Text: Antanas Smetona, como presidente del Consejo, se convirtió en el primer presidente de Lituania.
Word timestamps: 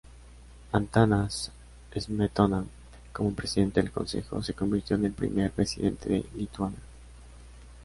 Antanas 0.71 1.51
Smetona, 1.95 2.65
como 3.13 3.35
presidente 3.35 3.83
del 3.83 3.91
Consejo, 3.91 4.41
se 4.41 4.55
convirtió 4.55 4.95
en 4.95 5.05
el 5.05 5.11
primer 5.11 5.51
presidente 5.51 6.09
de 6.09 6.25
Lituania. 6.33 6.79